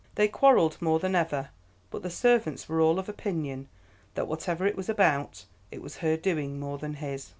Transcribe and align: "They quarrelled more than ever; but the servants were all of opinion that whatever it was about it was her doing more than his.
"They 0.15 0.27
quarrelled 0.27 0.81
more 0.81 0.97
than 0.97 1.13
ever; 1.13 1.49
but 1.91 2.01
the 2.01 2.09
servants 2.09 2.67
were 2.67 2.81
all 2.81 2.97
of 2.97 3.07
opinion 3.07 3.67
that 4.15 4.27
whatever 4.27 4.65
it 4.65 4.75
was 4.75 4.89
about 4.89 5.45
it 5.69 5.79
was 5.83 5.97
her 5.97 6.17
doing 6.17 6.59
more 6.59 6.79
than 6.79 6.95
his. 6.95 7.29